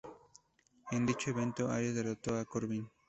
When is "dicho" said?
1.05-1.29